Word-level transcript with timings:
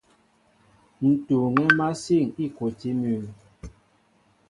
Ní 1.01 1.09
tuuŋɛ̄ 1.25 1.67
másîn 1.77 2.25
îkwotí 2.43 2.89
mʉ́ʉ́. 2.99 3.25